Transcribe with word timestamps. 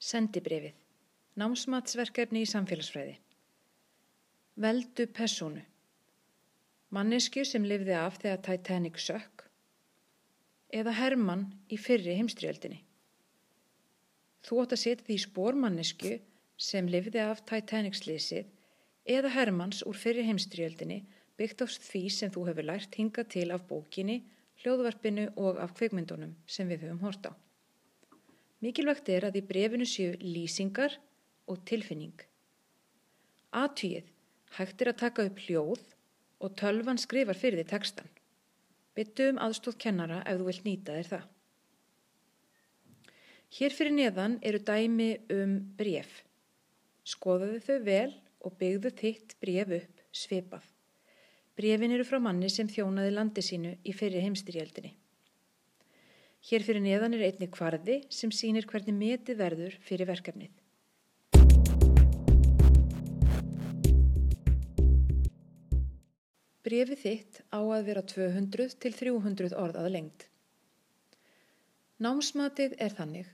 Sendibrefið. 0.00 0.72
Námsmatsverkefni 1.36 2.40
í 2.40 2.48
samfélagsfræði. 2.48 3.18
Veldu 4.64 5.04
persónu. 5.12 5.60
Mannesku 6.96 7.44
sem 7.44 7.66
lifði 7.68 7.92
af 8.00 8.16
þegar 8.22 8.40
Titanic 8.46 8.96
sökk. 9.04 9.44
Eða 10.72 10.94
Hermann 10.96 11.44
í 11.68 11.76
fyrri 11.76 12.14
heimstriöldinni. 12.16 12.80
Þú 14.40 14.62
átt 14.62 14.72
að 14.78 14.82
setja 14.86 15.06
því 15.10 15.18
spór 15.26 15.60
mannesku 15.66 16.14
sem 16.70 16.88
lifði 16.88 17.20
af 17.26 17.44
Titanic 17.52 18.00
slísið 18.00 18.48
eða 19.04 19.34
Hermanns 19.36 19.84
úr 19.84 20.00
fyrri 20.00 20.24
heimstriöldinni 20.24 21.02
byggt 21.36 21.60
á 21.60 21.66
því 21.68 22.04
sem 22.16 22.32
þú 22.32 22.48
hefur 22.48 22.70
lært 22.72 22.96
hinga 22.96 23.28
til 23.28 23.50
af 23.52 23.68
bókinni, 23.68 24.22
hljóðvarpinu 24.64 25.28
og 25.36 25.60
af 25.60 25.76
kveikmyndunum 25.76 26.32
sem 26.48 26.72
við 26.72 26.88
höfum 26.88 27.04
hort 27.04 27.28
á. 27.28 27.36
Mikilvægt 28.60 29.08
er 29.08 29.24
að 29.28 29.38
í 29.40 29.46
brefinu 29.48 29.86
séu 29.88 30.16
lýsingar 30.20 30.98
og 31.48 31.62
tilfinning. 31.68 32.16
Atvíð 33.56 34.08
hægt 34.58 34.82
er 34.82 34.92
að 34.92 35.00
taka 35.00 35.24
upp 35.30 35.40
hljóð 35.46 35.84
og 36.44 36.56
tölvan 36.60 37.00
skrifar 37.00 37.38
fyrir 37.38 37.62
því 37.62 37.68
tekstan. 37.72 38.10
Byttu 38.94 39.30
um 39.32 39.40
aðstóð 39.40 39.78
kennara 39.84 40.20
ef 40.28 40.40
þú 40.40 40.48
vilt 40.50 40.66
nýta 40.66 40.96
þér 40.98 41.08
það. 41.12 41.28
Hér 43.50 43.74
fyrir 43.74 43.96
neðan 43.96 44.36
eru 44.46 44.60
dæmi 44.62 45.10
um 45.34 45.56
bref. 45.78 46.10
Skoðaðu 47.02 47.62
þau 47.64 47.78
vel 47.88 48.12
og 48.44 48.58
byggðu 48.60 48.92
þitt 49.00 49.34
bref 49.42 49.72
upp 49.80 50.04
svipað. 50.12 50.66
Brefin 51.56 51.92
eru 51.96 52.04
frá 52.06 52.20
manni 52.22 52.48
sem 52.52 52.68
þjónaði 52.70 53.16
landi 53.16 53.42
sínu 53.44 53.72
í 53.84 53.94
fyrir 53.96 54.22
heimstyrjaldinni. 54.24 54.92
Hér 56.48 56.62
fyrir 56.64 56.80
neðan 56.80 57.12
er 57.18 57.26
einni 57.26 57.50
kvarði 57.52 57.98
sem 58.08 58.30
sínir 58.32 58.64
hvernig 58.68 58.94
metið 58.96 59.36
verður 59.42 59.74
fyrir 59.84 60.08
verkefnið. 60.08 60.54
Brefið 66.64 67.02
þitt 67.02 67.42
á 67.52 67.60
að 67.60 67.84
vera 67.90 68.02
200 68.14 68.78
til 68.80 68.92
300 68.96 69.52
orð 69.60 69.76
að 69.82 69.90
lengt. 69.96 70.24
Námsmatið 72.00 72.78
er 72.80 72.96
þannig 72.96 73.28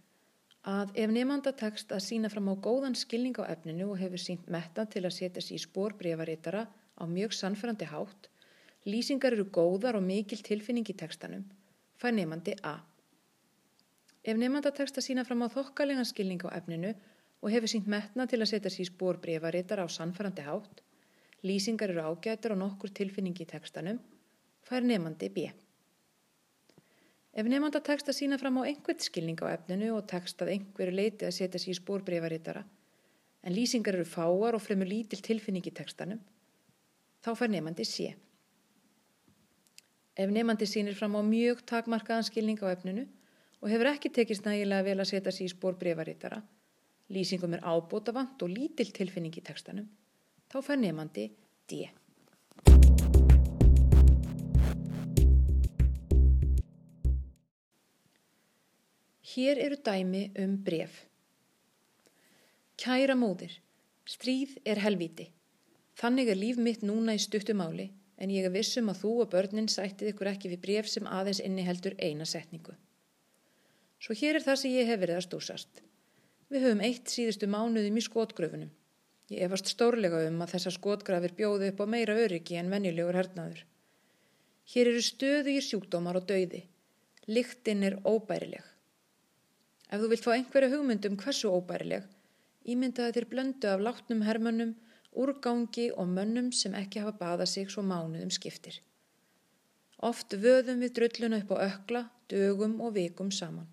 að 0.67 0.91
ef 0.99 1.15
nefnda 1.15 1.53
tekst 1.61 1.95
að 1.95 2.03
sína 2.09 2.31
fram 2.33 2.51
á 2.51 2.55
góðan 2.59 2.99
skilning 2.99 3.39
á 3.39 3.47
efninu 3.55 3.93
og 3.93 4.01
hefur 4.03 4.19
sínt 4.19 4.51
metta 4.51 4.83
til 4.91 5.05
að 5.07 5.15
setja 5.21 5.45
sér 5.47 5.61
í 5.61 5.63
spór 5.63 5.95
brefaritara 6.01 6.65
á 6.99 7.05
mjög 7.07 7.39
sannfærandi 7.39 7.87
hátt, 7.87 8.27
lýsingar 8.83 9.39
eru 9.39 9.47
góðar 9.47 10.01
og 10.01 10.07
mikil 10.11 10.43
tilfinning 10.43 10.91
í 10.91 10.99
tekstanum, 10.99 11.47
fær 12.03 12.19
nefnandi 12.19 12.59
A. 12.67 12.75
Ef 14.27 14.35
nefnda 14.35 14.73
tekst 14.75 14.97
að 14.99 15.05
sína 15.07 15.23
fram 15.23 15.45
á 15.47 15.49
þokkalega 15.55 16.03
skilning 16.09 16.41
á 16.43 16.51
efninu 16.59 16.89
og 17.47 17.53
hefur 17.53 17.71
sínt 17.71 17.87
metna 17.87 18.25
til 18.27 18.41
að 18.41 18.51
setja 18.51 18.73
sér 18.75 18.89
spór 18.89 19.21
brefarittar 19.23 19.79
á 19.79 19.87
sannfærandi 19.87 20.43
hátt, 20.43 20.81
lýsingar 21.47 21.93
eru 21.93 22.03
ágætur 22.03 22.57
og 22.57 22.59
nokkur 22.59 22.91
tilfinning 22.91 23.39
í 23.39 23.47
tekstanum, 23.47 24.01
fær 24.67 24.83
nefnandi 24.83 25.29
B. 25.31 25.45
Ef 27.39 27.47
nefnda 27.47 27.79
tekst 27.87 28.11
að 28.11 28.19
sína 28.19 28.39
fram 28.41 28.59
á 28.59 28.67
einhvert 28.67 29.05
skilning 29.07 29.39
á 29.47 29.55
efninu 29.55 29.93
og 29.95 30.09
tekst 30.11 30.43
að 30.43 30.57
einhverju 30.57 30.97
leiti 30.97 31.29
að 31.29 31.37
setja 31.37 31.61
sér 31.63 31.79
spór 31.79 32.03
brefarittara, 32.03 32.65
en 33.47 33.55
lýsingar 33.55 33.95
eru 33.95 34.09
fáar 34.11 34.59
og 34.59 34.65
fremur 34.65 34.91
lítil 34.91 35.21
tilfinning 35.23 35.69
í 35.71 35.75
tekstanum, 35.77 36.19
þá 37.23 37.31
fær 37.39 37.53
nefnandi 37.53 37.87
C. 37.87 38.09
Ef 40.19 40.35
nefnandi 40.35 40.67
sínir 40.67 40.99
fram 40.99 41.15
á 41.15 41.23
mjög 41.23 41.63
takmarkaðan 41.69 42.27
skilning 42.27 42.59
á 42.67 42.75
efninu 42.75 43.07
og 43.67 43.73
hefur 43.73 43.89
ekki 43.91 44.13
tekist 44.15 44.45
nægilega 44.47 44.85
vel 44.87 45.01
að 45.03 45.09
setja 45.11 45.33
sér 45.35 45.49
í 45.49 45.51
spór 45.51 45.75
breyfarítara, 45.81 46.37
lýsingum 47.11 47.57
er 47.57 47.65
ábótavant 47.67 48.45
og 48.47 48.53
lítill 48.53 48.93
tilfinning 48.95 49.35
í 49.35 49.43
tekstanum, 49.43 49.89
þá 50.47 50.61
fær 50.63 50.79
nefandi 50.79 51.25
D. 51.67 51.89
Hér 59.33 59.65
eru 59.67 59.81
dæmi 59.91 60.23
um 60.45 60.55
bref. 60.63 61.03
Kæra 62.79 63.19
móðir, 63.19 63.59
stríð 64.07 64.61
er 64.63 64.79
helvíti. 64.87 65.33
Þannig 65.99 66.31
er 66.31 66.45
líf 66.45 66.63
mitt 66.63 66.87
núna 66.87 67.19
í 67.19 67.27
stuttumáli 67.27 67.91
en 68.23 68.31
ég 68.31 68.47
er 68.47 68.55
vissum 68.55 68.95
að 68.95 69.03
þú 69.03 69.21
og 69.27 69.35
börnin 69.35 69.67
sættið 69.67 70.15
ykkur 70.15 70.37
ekki 70.37 70.55
við 70.55 70.67
bref 70.71 70.95
sem 70.95 71.11
aðeins 71.11 71.43
inni 71.43 71.67
heldur 71.67 71.99
eina 71.99 72.25
setningu. 72.25 72.79
Svo 74.07 74.15
hér 74.15 74.37
er 74.39 74.45
það 74.45 74.59
sem 74.61 74.71
ég 74.71 74.87
hef 74.87 75.01
verið 75.03 75.17
að 75.19 75.25
stúsast. 75.25 75.81
Við 76.47 76.63
höfum 76.63 76.83
eitt 76.87 77.11
síðustu 77.11 77.49
mánuðum 77.51 77.97
í 77.99 78.03
skotgröfunum. 78.07 78.69
Ég 79.35 79.43
efast 79.43 79.73
stórlega 79.73 80.21
um 80.29 80.45
að 80.45 80.53
þessa 80.53 80.73
skotgrafir 80.77 81.35
bjóðu 81.35 81.73
upp 81.73 81.83
á 81.83 81.87
meira 81.91 82.15
öryggi 82.15 82.55
en 82.61 82.71
venjulegur 82.71 83.19
hernaður. 83.19 83.65
Hér 84.71 84.93
eru 84.93 85.03
stöðu 85.03 85.57
í 85.57 85.65
sjúkdómar 85.67 86.21
og 86.21 86.31
dauði. 86.31 86.63
Liktinn 87.27 87.83
er 87.83 87.99
óbærileg. 88.07 88.63
Ef 89.91 89.99
þú 89.99 90.15
vilt 90.15 90.27
fá 90.29 90.33
einhverja 90.37 90.71
hugmyndum 90.77 91.19
hversu 91.19 91.51
óbærileg, 91.51 92.07
ímyndaði 92.63 93.19
þér 93.19 93.31
blöndu 93.35 93.75
af 93.75 93.83
látnum 93.89 94.23
hermönnum, 94.29 94.77
úrgangi 95.19 95.89
og 95.91 96.13
mönnum 96.15 96.53
sem 96.55 96.79
ekki 96.79 97.03
hafa 97.03 97.19
baða 97.25 97.51
sig 97.51 97.75
svo 97.75 97.83
mánuðum 97.83 98.31
skiptir. 98.31 98.79
Oft 99.99 100.39
vöðum 100.39 100.87
við 100.87 100.95
drulluna 101.01 101.43
upp 101.43 101.57
á 101.59 101.67
ökla, 101.73 102.11
dögum 102.31 102.79
og 102.79 102.95
vikum 102.95 103.35
saman. 103.35 103.67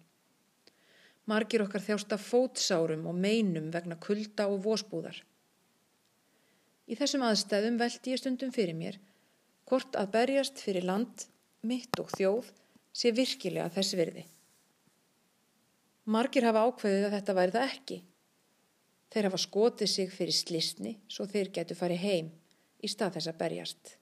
Margir 1.29 1.63
okkar 1.63 1.83
þjást 1.83 2.13
af 2.15 2.23
fótsárum 2.25 3.05
og 3.07 3.15
meinum 3.15 3.69
vegna 3.71 3.95
kulda 3.95 4.49
og 4.51 4.59
vósbúðar. 4.65 5.21
Í 6.91 6.97
þessum 6.99 7.23
aðstæðum 7.23 7.79
veldi 7.79 8.11
ég 8.11 8.19
stundum 8.19 8.51
fyrir 8.51 8.75
mér 8.75 8.99
hvort 9.69 9.95
að 9.95 10.11
berjast 10.17 10.59
fyrir 10.59 10.83
land, 10.83 11.23
mitt 11.63 11.95
og 12.01 12.11
þjóð 12.11 12.49
sé 12.91 13.13
virkilega 13.15 13.71
þess 13.71 13.95
virði. 13.95 14.25
Margir 16.03 16.43
hafa 16.43 16.65
ákveðið 16.67 17.07
að 17.07 17.15
þetta 17.15 17.35
væri 17.37 17.55
það 17.55 17.69
ekki. 17.71 17.97
Þeir 19.13 19.27
hafa 19.29 19.39
skotið 19.39 19.89
sig 19.93 20.11
fyrir 20.11 20.35
slisni 20.35 20.97
svo 21.07 21.25
þeir 21.31 21.53
getur 21.55 21.79
farið 21.79 22.03
heim 22.03 22.31
í 22.83 22.91
stað 22.91 23.15
þess 23.17 23.31
að 23.31 23.39
berjast. 23.39 23.93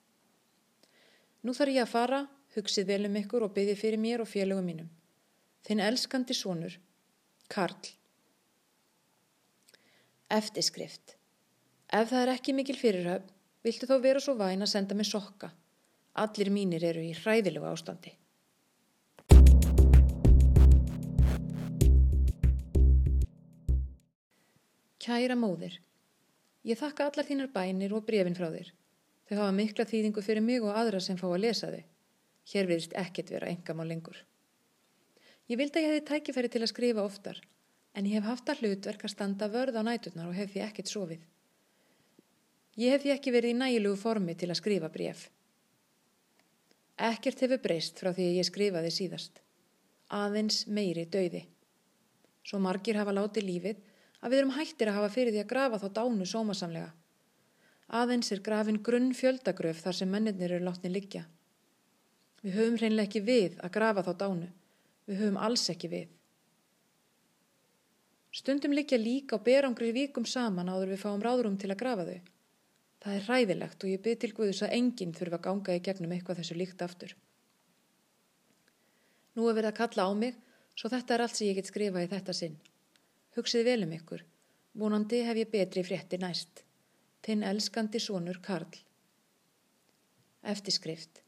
Nú 1.46 1.54
þarf 1.54 1.76
ég 1.76 1.86
að 1.86 1.94
fara, 1.94 2.22
hugsið 2.56 2.90
vel 2.90 3.04
um 3.06 3.20
ykkur 3.22 3.46
og 3.46 3.54
byggði 3.54 3.78
fyrir 3.78 4.02
mér 4.02 4.24
og 4.26 4.30
félögum 4.30 4.66
mínum. 4.66 4.90
Þinn 5.62 5.86
elskandi 5.86 6.34
sonur 6.34 6.80
Karl 7.52 7.90
Eftirskrift 10.32 11.18
Ef 11.92 12.08
það 12.14 12.22
er 12.22 12.30
ekki 12.32 12.54
mikil 12.56 12.78
fyrirhöfn, 12.80 13.34
viltu 13.68 13.90
þá 13.90 13.98
vera 14.06 14.22
svo 14.24 14.38
væn 14.40 14.64
að 14.64 14.72
senda 14.72 14.96
mig 14.96 15.10
sokka. 15.10 15.50
Allir 16.24 16.52
mínir 16.56 16.86
eru 16.88 17.04
í 17.04 17.12
hræðilegu 17.18 17.68
ástandi. 17.68 18.14
Kæra 25.04 25.36
móðir, 25.36 25.76
ég 26.64 26.80
þakka 26.80 27.12
allar 27.12 27.32
þínar 27.34 27.52
bænir 27.52 28.00
og 28.00 28.08
brefin 28.08 28.40
frá 28.40 28.48
þér. 28.48 28.72
Þau 29.28 29.40
hafa 29.42 29.54
mikla 29.60 29.92
þýðingu 29.92 30.24
fyrir 30.24 30.48
mig 30.48 30.64
og 30.64 30.72
aðra 30.72 31.04
sem 31.04 31.20
fá 31.20 31.28
að 31.34 31.42
lesa 31.50 31.76
þau. 31.76 31.84
Hér 32.56 32.72
viðst 32.72 33.02
ekkert 33.04 33.36
vera 33.36 33.52
engam 33.52 33.84
á 33.84 33.86
lengur. 33.92 34.24
Ég 35.52 35.60
vildi 35.60 35.82
að 35.82 35.84
ég 35.84 35.90
hefði 35.92 36.08
tækifæri 36.08 36.50
til 36.52 36.62
að 36.62 36.70
skrifa 36.72 37.04
oftar, 37.04 37.40
en 37.92 38.06
ég 38.08 38.16
hef 38.16 38.28
haft 38.30 38.50
að 38.54 38.62
hlutverk 38.62 39.02
að 39.04 39.12
standa 39.12 39.50
vörð 39.52 39.76
á 39.76 39.84
næturnar 39.84 40.30
og 40.30 40.38
hef 40.38 40.54
því 40.54 40.62
ekkert 40.64 40.92
sofið. 40.92 41.26
Ég 42.80 42.94
hef 42.96 43.04
því 43.04 43.12
ekki 43.18 43.34
verið 43.36 43.52
í 43.52 43.58
nægilugu 43.60 44.00
formi 44.00 44.36
til 44.40 44.48
að 44.48 44.62
skrifa 44.62 44.90
bref. 44.94 45.26
Ekkert 46.96 47.44
hefur 47.44 47.60
breyst 47.66 48.00
frá 48.00 48.14
því 48.14 48.30
að 48.30 48.38
ég 48.40 48.48
skrifaði 48.48 48.94
síðast. 48.96 49.42
Aðeins 50.16 50.62
meiri 50.72 51.04
dauði. 51.12 51.44
Svo 52.48 52.62
margir 52.64 53.02
hafa 53.02 53.18
látið 53.18 53.48
lífið 53.50 53.84
að 54.22 54.32
við 54.32 54.40
erum 54.40 54.56
hættir 54.56 54.94
að 54.94 55.00
hafa 55.02 55.12
fyrir 55.18 55.36
því 55.36 55.44
að 55.44 55.52
grafa 55.52 55.82
þá 55.84 55.88
dánu 56.00 56.30
sómasamlega. 56.32 56.94
Aðeins 57.92 58.32
er 58.32 58.46
grafin 58.46 58.80
grunn 58.80 59.12
fjöldagröf 59.12 59.84
þar 59.84 60.00
sem 60.00 60.16
mennirnir 60.16 60.56
eru 60.56 60.64
látni 60.70 60.96
liggja. 60.96 61.26
Við 62.40 62.56
höfum 62.56 62.80
hreinlega 62.80 63.10
ekki 63.10 63.26
við 63.28 63.60
að 63.60 63.76
grafa 63.76 64.08
þá 64.08 64.14
dánu. 64.24 64.52
Við 65.10 65.24
höfum 65.24 65.40
alls 65.42 65.70
ekki 65.74 65.90
við. 65.92 66.10
Stundum 68.32 68.72
liggja 68.72 68.98
líka 68.98 69.36
á 69.36 69.44
berangri 69.44 69.92
vikum 69.92 70.26
saman 70.26 70.70
áður 70.72 70.94
við 70.94 71.02
fáum 71.04 71.24
ráðrum 71.24 71.58
til 71.60 71.72
að 71.74 71.82
grafa 71.82 72.06
þau. 72.08 72.20
Það 73.02 73.18
er 73.18 73.28
ræðilegt 73.28 73.84
og 73.84 73.90
ég 73.92 74.04
byrð 74.06 74.20
til 74.22 74.32
Guðus 74.38 74.62
að 74.64 74.76
enginn 74.78 75.14
þurfa 75.18 75.40
að 75.40 75.46
ganga 75.48 75.76
í 75.76 75.84
gegnum 75.88 76.14
eitthvað 76.16 76.40
þessu 76.40 76.58
líkt 76.60 76.84
aftur. 76.86 77.16
Nú 79.36 79.48
er 79.50 79.58
verið 79.58 79.72
að 79.72 79.80
kalla 79.80 80.06
á 80.06 80.12
mig, 80.14 80.38
svo 80.78 80.92
þetta 80.94 81.16
er 81.16 81.24
allt 81.26 81.40
sem 81.40 81.50
ég 81.50 81.58
get 81.58 81.72
skrifa 81.72 82.04
í 82.04 82.10
þetta 82.12 82.36
sinn. 82.38 82.60
Hugsið 83.36 83.68
vel 83.68 83.84
um 83.88 83.96
ykkur. 83.98 84.24
Vonandi 84.80 85.22
hef 85.28 85.40
ég 85.42 85.52
betri 85.52 85.84
frétti 85.84 86.20
næst. 86.22 86.64
Þinn 87.26 87.44
elskandi 87.48 88.00
sonur 88.00 88.40
Karl. 88.44 88.80
Eftirskrift. 90.42 91.24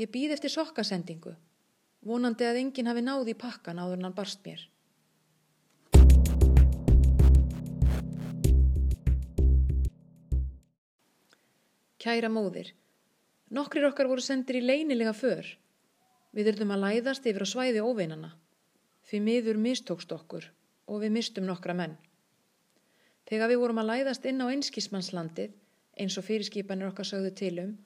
Ég 0.00 0.10
býð 0.12 0.36
eftir 0.36 0.52
sokkasendingu. 0.54 1.34
Vonandi 2.02 2.42
að 2.42 2.56
enginn 2.58 2.88
hafi 2.90 3.02
náði 3.06 3.30
í 3.30 3.38
pakkan 3.38 3.78
áður 3.78 4.00
en 4.00 4.06
hann 4.08 4.14
barst 4.16 4.40
mér. 4.42 4.62
Kæra 12.02 12.26
móðir, 12.26 12.72
nokkrir 13.54 13.86
okkar 13.86 14.10
voru 14.10 14.24
sendir 14.26 14.58
í 14.58 14.64
leynilega 14.64 15.12
för. 15.14 15.46
Við 16.34 16.50
yrðum 16.54 16.74
að 16.74 16.82
læðast 16.88 17.30
yfir 17.30 17.46
á 17.46 17.52
svæði 17.52 17.86
óveinana. 17.86 18.32
Fyrir 19.06 19.22
miður 19.28 19.62
mistókst 19.62 20.10
okkur 20.10 20.50
og 20.90 21.04
við 21.04 21.14
mistum 21.14 21.46
nokkra 21.46 21.76
menn. 21.78 21.94
Þegar 23.30 23.54
við 23.54 23.62
vorum 23.62 23.78
að 23.78 23.90
læðast 23.92 24.26
inn 24.26 24.42
á 24.42 24.50
einskismannslandið, 24.50 25.54
eins 26.02 26.18
og 26.18 26.26
fyrirskipanir 26.26 26.90
okkar 26.90 27.06
sögðu 27.06 27.30
tilum, 27.38 27.76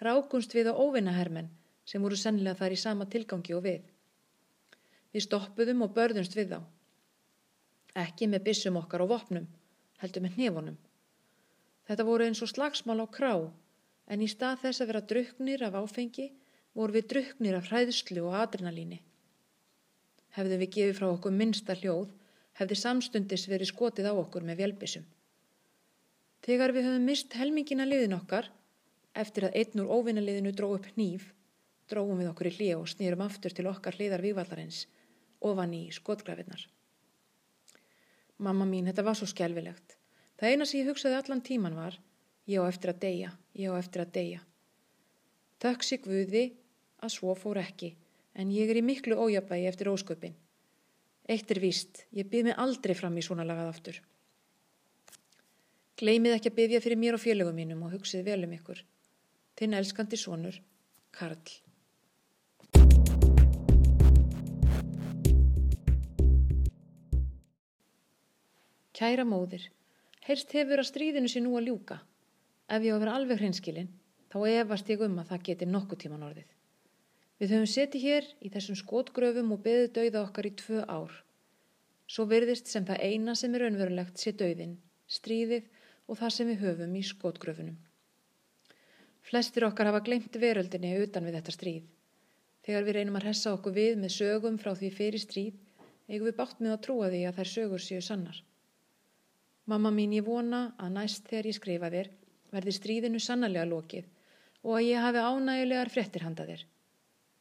rákunst 0.00 0.56
við 0.56 0.72
á 0.72 0.74
óveinahermenn 0.80 1.52
sem 1.88 2.02
voru 2.04 2.18
sennilega 2.20 2.58
þar 2.58 2.74
í 2.74 2.80
sama 2.80 3.06
tilgangi 3.08 3.54
og 3.56 3.64
við. 3.64 3.86
Við 5.14 5.24
stoppuðum 5.24 5.86
og 5.86 5.94
börðumst 5.96 6.36
við 6.36 6.52
þá. 6.52 6.58
Ekki 8.04 8.28
með 8.28 8.44
bissum 8.50 8.76
okkar 8.80 9.06
og 9.06 9.14
vopnum, 9.14 9.46
heldur 10.02 10.24
með 10.24 10.36
hnefunum. 10.36 10.76
Þetta 11.88 12.04
voru 12.04 12.26
eins 12.28 12.42
og 12.44 12.52
slagsmál 12.52 13.00
á 13.00 13.06
krá, 13.08 13.32
en 14.12 14.24
í 14.24 14.28
stað 14.28 14.66
þess 14.66 14.84
að 14.84 14.90
vera 14.92 15.06
druknir 15.12 15.64
af 15.64 15.78
áfengi, 15.80 16.28
voru 16.76 16.98
við 16.98 17.08
druknir 17.14 17.56
af 17.56 17.70
hræðslu 17.70 18.26
og 18.28 18.36
adrenalíni. 18.42 19.00
Hefðu 20.36 20.58
við 20.60 20.72
gefið 20.76 20.98
frá 21.00 21.08
okkur 21.08 21.34
minnsta 21.34 21.76
hljóð, 21.80 22.12
hefði 22.60 22.76
samstundis 22.82 23.48
verið 23.48 23.72
skotið 23.72 24.10
á 24.10 24.14
okkur 24.14 24.44
með 24.44 24.60
vjelbissum. 24.60 25.08
Þegar 26.44 26.76
við 26.76 26.90
höfum 26.90 27.08
mist 27.08 27.34
helmingina 27.34 27.88
liðin 27.88 28.18
okkar, 28.18 28.52
eftir 29.16 29.48
að 29.48 29.56
einn 29.62 29.82
úr 29.82 29.90
óvinnaliðinu 29.96 30.52
dró 30.54 30.68
upp 30.76 30.86
hníf, 30.92 31.32
dróum 31.90 32.18
við 32.20 32.30
okkur 32.32 32.50
í 32.50 32.54
hlið 32.56 32.74
og 32.78 32.90
snýrum 32.92 33.24
aftur 33.24 33.54
til 33.54 33.66
okkar 33.70 33.96
hliðar 33.98 34.24
vývallarins, 34.24 34.86
ofan 35.40 35.74
í 35.74 35.86
skotgrafinnar. 35.94 36.66
Mamma 38.38 38.66
mín, 38.68 38.86
þetta 38.86 39.04
var 39.06 39.18
svo 39.18 39.26
skjálfilegt. 39.30 39.96
Það 40.38 40.52
eina 40.52 40.66
sem 40.68 40.80
ég 40.80 40.90
hugsaði 40.92 41.18
allan 41.18 41.42
tíman 41.42 41.78
var, 41.78 41.96
ég 42.46 42.62
á 42.62 42.70
eftir 42.70 42.92
að 42.92 43.00
deyja, 43.02 43.32
ég 43.58 43.72
á 43.72 43.74
eftir 43.80 44.04
að 44.04 44.12
deyja. 44.14 44.42
Þökk 45.58 45.86
sig 45.86 46.04
Guði 46.04 46.44
að 47.02 47.14
svo 47.16 47.34
fór 47.34 47.58
ekki, 47.58 47.94
en 48.38 48.52
ég 48.54 48.70
er 48.70 48.78
í 48.78 48.84
miklu 48.86 49.18
ójabægi 49.18 49.66
eftir 49.70 49.90
ósköpin. 49.90 50.36
Eitt 51.28 51.50
er 51.50 51.60
víst, 51.60 52.04
ég 52.14 52.30
byrð 52.30 52.50
mig 52.50 52.60
aldrei 52.62 52.94
fram 52.96 53.18
í 53.18 53.24
svona 53.26 53.44
lagað 53.44 53.72
aftur. 53.72 53.98
Gleimið 55.98 56.36
ekki 56.36 56.52
að 56.52 56.58
byggja 56.60 56.84
fyrir 56.84 57.00
mér 57.02 57.18
og 57.18 57.24
félögum 57.24 57.58
mínum 57.58 57.82
og 57.82 57.96
hugsið 57.96 58.22
vel 58.30 58.44
um 58.46 58.54
ykkur. 58.54 58.84
Þinn 59.58 59.74
elskandi 59.74 60.20
sonur, 60.20 60.60
Karl. 61.10 61.42
Kæra 68.98 69.22
móðir, 69.22 69.62
heyrst 70.26 70.50
hefur 70.56 70.80
að 70.82 70.88
stríðinu 70.88 71.28
sé 71.30 71.38
nú 71.38 71.52
að 71.54 71.68
ljúka. 71.68 72.00
Ef 72.66 72.82
ég 72.82 72.90
á 72.90 72.96
að 72.96 73.02
vera 73.04 73.12
alveg 73.14 73.38
hreinskilinn, 73.38 73.92
þá 74.26 74.38
efast 74.50 74.88
ég 74.90 75.04
um 75.06 75.20
að 75.22 75.28
það 75.28 75.44
geti 75.48 75.68
nokkuð 75.68 76.00
tíman 76.02 76.24
orðið. 76.26 76.48
Við 77.38 77.52
höfum 77.54 77.70
setið 77.70 78.06
hér 78.08 78.26
í 78.42 78.50
þessum 78.50 78.78
skotgröfum 78.80 79.52
og 79.54 79.60
beðið 79.62 79.92
dauða 80.00 80.22
okkar 80.24 80.48
í 80.48 80.52
tvö 80.58 80.82
ár. 80.90 81.14
Svo 82.10 82.26
verðist 82.26 82.66
sem 82.66 82.88
það 82.88 83.04
eina 83.06 83.36
sem 83.38 83.54
er 83.54 83.68
önverulegt 83.68 84.18
sé 84.18 84.32
dauðin, 84.34 84.74
stríðið 85.06 85.68
og 86.08 86.18
það 86.18 86.34
sem 86.34 86.50
við 86.50 86.64
höfum 86.64 86.98
í 86.98 87.04
skotgröfunum. 87.06 87.78
Flestir 89.30 89.68
okkar 89.68 89.92
hafa 89.92 90.02
glemt 90.02 90.34
veröldinni 90.42 90.96
utan 91.04 91.30
við 91.30 91.38
þetta 91.38 91.54
stríð. 91.54 91.86
Þegar 92.68 92.84
við 92.84 92.96
reynum 92.98 93.14
að 93.16 93.24
hressa 93.24 93.54
okkur 93.56 93.72
við 93.72 93.94
með 93.96 94.10
sögum 94.12 94.56
frá 94.60 94.74
því 94.76 94.88
fyrir 94.92 95.22
stríð, 95.22 95.54
eigum 96.04 96.26
við 96.28 96.34
bátt 96.36 96.58
með 96.60 96.74
að 96.74 96.82
trúa 96.84 97.06
því 97.08 97.20
að 97.24 97.38
þær 97.38 97.50
sögur 97.54 97.80
séu 97.80 98.02
sannar. 98.04 98.42
Mamma 99.72 99.88
mín 99.88 100.12
ég 100.12 100.26
vona 100.26 100.60
að 100.76 100.92
næst 100.98 101.30
þegar 101.30 101.48
ég 101.48 101.56
skrifa 101.56 101.90
þér 101.94 102.10
verði 102.52 102.74
stríðinu 102.76 103.22
sannarlega 103.24 103.70
lokið 103.70 104.12
og 104.66 104.76
að 104.76 104.84
ég 104.84 105.00
hafi 105.06 105.24
ánægulegar 105.24 105.92
frettir 105.94 106.28
handa 106.28 106.44
þér. 106.44 106.66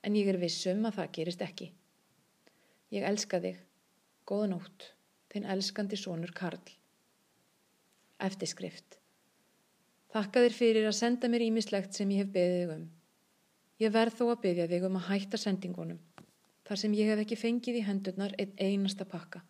En 0.08 0.16
ég 0.16 0.32
er 0.32 0.40
vissum 0.40 0.88
að 0.88 1.02
það 1.02 1.14
gerist 1.20 1.44
ekki. 1.44 1.72
Ég 2.96 3.04
elska 3.12 3.44
þig. 3.44 3.60
Góða 4.24 4.52
nótt. 4.54 4.92
Þinn 5.28 5.52
elskandi 5.52 6.00
sonur 6.00 6.32
Karl. 6.36 6.72
Eftirskrift. 8.24 9.02
Þakka 10.16 10.46
þér 10.46 10.56
fyrir 10.56 10.88
að 10.88 11.02
senda 11.04 11.28
mér 11.28 11.50
ímislegt 11.50 12.00
sem 12.00 12.16
ég 12.16 12.24
hef 12.24 12.32
beðið 12.32 12.78
um. 12.78 12.88
Ég 13.78 13.92
verð 13.94 14.16
þó 14.18 14.24
að 14.32 14.40
beðja 14.42 14.66
þig 14.72 14.86
um 14.88 14.96
að 14.98 15.04
hætta 15.12 15.38
sendingunum, 15.38 16.00
þar 16.66 16.80
sem 16.82 16.94
ég 16.98 17.12
hef 17.12 17.20
ekki 17.22 17.38
fengið 17.38 17.76
í 17.78 17.84
hendurnar 17.86 18.34
einn 18.42 18.56
einasta 18.58 19.06
pakka. 19.06 19.44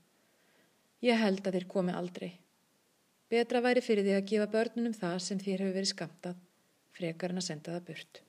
Ég 1.00 1.16
held 1.22 1.48
að 1.48 1.56
þér 1.56 1.68
komi 1.72 1.96
aldrei. 1.96 2.34
Betra 3.32 3.62
væri 3.64 3.84
fyrir 3.86 4.04
því 4.04 4.18
að 4.18 4.28
gefa 4.32 4.50
börnunum 4.52 4.96
það 5.00 5.18
sem 5.24 5.40
þér 5.40 5.64
hefur 5.64 5.78
verið 5.78 5.92
skamtað, 5.94 6.42
frekar 6.92 7.32
en 7.32 7.40
að 7.40 7.48
senda 7.48 7.78
það 7.78 7.88
burt. 7.88 8.22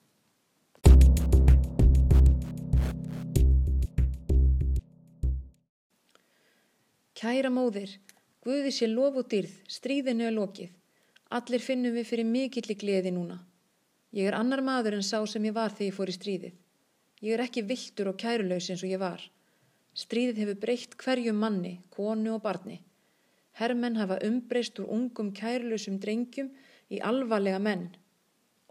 Kæra 7.18 7.50
móðir, 7.50 7.98
Guði 8.46 8.70
sé 8.70 8.86
lof 8.86 9.18
og 9.18 9.26
dyrð, 9.28 9.50
stríðinu 9.66 10.28
er 10.30 10.36
lokið. 10.38 10.70
Allir 11.34 11.60
finnum 11.60 11.98
við 11.98 12.06
fyrir 12.14 12.28
mikill 12.28 12.70
í 12.70 12.78
gleði 12.78 13.10
núna. 13.12 13.42
Ég 14.16 14.24
er 14.24 14.36
annar 14.38 14.62
maður 14.64 14.96
en 14.96 15.04
sá 15.04 15.18
sem 15.28 15.44
ég 15.44 15.52
var 15.52 15.74
þegar 15.74 15.90
ég 15.90 15.96
fór 15.96 16.08
í 16.08 16.16
stríðið. 16.16 16.52
Ég 17.20 17.34
er 17.34 17.42
ekki 17.44 17.64
viltur 17.68 18.08
og 18.08 18.16
kærulaus 18.16 18.68
eins 18.72 18.82
og 18.84 18.88
ég 18.88 19.00
var. 19.02 19.20
Stríðið 19.92 20.38
hefur 20.42 20.60
breytt 20.62 20.94
hverjum 20.96 21.40
manni, 21.42 21.72
konu 21.92 22.36
og 22.36 22.42
barni. 22.46 22.78
Hermenn 23.58 23.98
hafa 24.00 24.16
umbreyst 24.24 24.78
úr 24.80 24.88
ungum 24.94 25.32
kærlusum 25.36 25.98
drengjum 26.00 26.48
í 26.88 27.00
alvarlega 27.04 27.58
menn. 27.60 27.90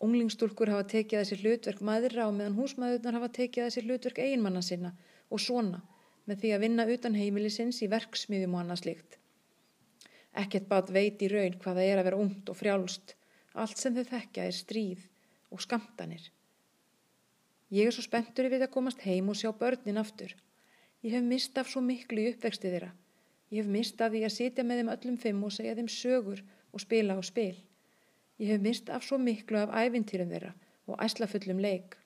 Unglingstúlkur 0.01 0.72
hafa 0.74 0.88
tekið 0.94 1.22
þessi 1.22 1.38
hlutverk 1.42 1.84
maðurra 1.86 2.25
og 2.30 2.34
meðan 2.38 2.57
húsmaðurnar 2.57 3.18
hafa 3.19 3.30
tekið 3.38 3.68
þessi 3.68 3.84
hlutverk 3.86 4.22
eiginmanna 4.24 4.63
sinna 4.66 4.94
og 5.30 5.44
svona 5.44 5.84
með 6.25 6.42
því 6.42 6.54
að 6.56 6.63
vinna 6.66 6.86
utan 6.95 7.18
heimilisins 7.18 7.84
í 7.86 7.92
verksmiðjum 7.92 8.56
og 8.56 8.63
annað 8.63 8.81
slikt. 8.81 9.19
Ekkert 10.34 10.66
bát 10.72 10.89
veit 10.94 11.22
í 11.22 11.30
raun 11.30 11.60
hvaða 11.62 11.86
er 11.86 12.01
að 12.01 12.10
vera 12.10 12.24
ungt 12.24 12.50
og 12.50 12.57
frjálst. 12.57 13.13
Allt 13.54 13.78
sem 13.81 13.94
þau 13.94 14.06
þekkja 14.16 14.48
er 14.48 14.57
stríð 14.57 15.06
og 15.51 15.61
skamtanir. 15.63 16.29
Ég 17.73 17.89
er 17.89 17.95
svo 17.95 18.05
spenntur 18.05 18.47
við 18.51 18.63
að 18.63 18.73
komast 18.73 19.01
heim 19.03 19.27
og 19.31 19.35
sjá 19.35 19.51
börnin 19.51 19.99
aftur. 19.99 20.31
Ég 21.03 21.13
hef 21.17 21.23
mist 21.23 21.57
af 21.59 21.69
svo 21.71 21.81
miklu 21.83 22.23
í 22.23 22.29
uppvexti 22.31 22.71
þeirra. 22.71 22.94
Ég 23.51 23.63
hef 23.63 23.71
mist 23.71 24.01
af 24.01 24.13
því 24.13 24.23
að 24.27 24.35
sitja 24.35 24.63
með 24.63 24.81
þeim 24.81 24.94
öllum 24.94 25.17
fimm 25.23 25.44
og 25.44 25.53
segja 25.55 25.75
þeim 25.75 25.89
sögur 25.91 26.43
og 26.72 26.83
spila 26.83 27.17
á 27.19 27.22
spil. 27.24 27.55
Ég 28.39 28.53
hef 28.53 28.63
mist 28.63 28.89
af 28.89 29.03
svo 29.03 29.19
miklu 29.19 29.60
af 29.60 29.75
ævintýrum 29.75 30.31
þeirra 30.31 30.53
og 30.88 31.03
æslafullum 31.03 31.60
leik. 31.63 31.98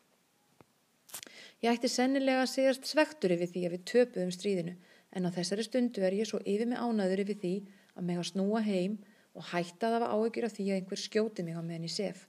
Ég 1.61 1.69
ætti 1.75 1.89
sennilega 1.93 2.41
að 2.41 2.53
segjast 2.55 2.89
svektur 2.89 3.33
yfir 3.35 3.49
því 3.51 3.65
að 3.67 3.73
við 3.75 3.87
töpuðum 3.91 4.33
stríðinu 4.33 4.75
en 5.13 5.27
á 5.27 5.29
þessari 5.35 5.65
stundu 5.67 6.01
er 6.07 6.15
ég 6.17 6.29
svo 6.29 6.39
yfir 6.41 6.69
mig 6.69 6.81
ánaður 6.81 7.21
yfir 7.25 7.37
því 7.43 7.55
að 7.93 8.07
mig 8.07 8.21
að 8.21 8.29
snúa 8.31 8.61
heim 8.65 8.97
og 9.37 9.45
hætta 9.51 9.89
að 9.89 9.97
hafa 9.99 10.13
áökjur 10.15 10.47
af 10.47 10.55
því 10.55 10.67
að 10.69 10.79
einhver 10.79 11.01
skjóti 11.01 11.45
mig 11.45 11.57
á 11.57 11.61
meðan 11.61 11.85
ég 11.85 11.93
sef. 11.93 12.25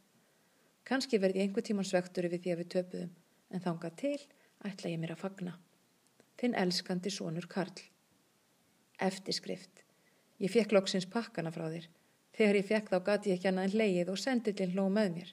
Kanski 0.88 1.20
verði 1.22 1.42
ég 1.42 1.48
einhver 1.48 1.64
tíman 1.66 1.86
svektur 1.86 2.26
yfir 2.26 2.42
því 2.42 2.54
að 2.54 2.62
við 2.62 2.70
töpuðum 2.76 3.12
en 3.52 3.62
þánga 3.62 3.90
til 4.00 4.18
ætla 4.66 4.90
ég 4.92 5.00
mér 5.02 5.14
að 5.14 5.22
fagna. 5.22 5.56
Þinn 6.40 6.56
elskandi 6.58 7.12
sonur 7.12 7.46
Karl. 7.50 7.84
Eftirskrift. 9.02 9.84
Ég 10.42 10.50
fekk 10.50 10.74
loksins 10.74 11.06
pakkana 11.10 11.52
frá 11.54 11.68
þér. 11.70 11.86
Þegar 12.32 12.58
ég 12.58 12.68
fekk 12.68 12.90
þá 12.90 12.98
gati 13.06 13.30
ég 13.30 13.38
ekki 13.38 13.50
annað 13.50 13.68
en 13.68 13.78
leið 13.82 14.10
og 14.12 14.20
sendillin 14.20 14.74
hló 14.74 14.88
með 14.90 15.14
mér. 15.16 15.32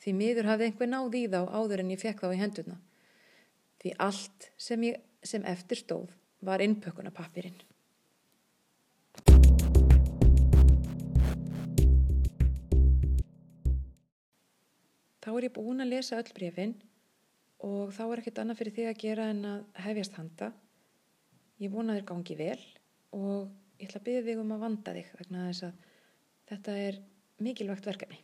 Því 0.00 0.16
miður 0.18 0.50
hafði 0.50 0.68
einhver 0.68 0.90
náð 0.90 1.16
í 1.18 1.22
þá 1.32 1.40
áður 1.48 1.82
en 1.82 1.92
ég 1.94 2.02
fekk 2.02 2.22
þá 2.22 2.28
í 2.30 2.40
hendurna. 2.40 2.76
Því 3.82 3.94
allt 4.06 4.50
sem, 4.56 4.88
ég, 4.88 5.00
sem 5.24 5.44
eftir 5.48 5.80
stóð 5.80 6.12
var 6.44 6.62
innpökunapapirinn. 6.64 7.60
Þá 15.24 15.30
er 15.32 15.46
ég 15.46 15.54
búin 15.56 15.80
að 15.80 15.88
lesa 15.94 16.18
öll 16.20 16.32
brefin 16.36 16.74
og 17.64 17.94
þá 17.96 18.02
er 18.04 18.20
ekkert 18.20 18.40
annað 18.42 18.58
fyrir 18.60 18.74
því 18.76 18.84
að 18.90 18.98
gera 19.00 19.28
en 19.32 19.38
að 19.48 19.62
hefjast 19.86 20.18
handa. 20.18 20.50
Ég 21.64 21.72
vona 21.72 21.96
þér 21.96 22.06
gangi 22.10 22.36
vel 22.36 22.60
og 23.16 23.48
ég 23.80 23.88
ætla 23.88 24.02
að 24.02 24.06
byggja 24.10 24.24
þig 24.26 24.42
um 24.42 24.52
að 24.52 24.64
vanda 24.66 24.94
þig 24.98 25.14
vegna 25.16 25.46
þess 25.48 25.66
að 25.70 25.88
þetta 26.50 26.76
er 26.82 27.00
mikilvægt 27.46 27.88
verkefni. 27.88 28.20